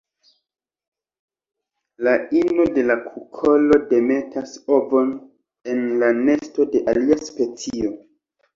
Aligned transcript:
La 2.07 2.13
ino 2.39 2.65
de 2.79 2.85
la 2.93 2.95
kukolo 3.03 3.79
demetas 3.93 4.57
ovon 4.81 5.13
en 5.75 5.87
la 6.05 6.11
nesto 6.25 6.69
de 6.75 6.85
alia 6.97 7.23
specio. 7.31 7.97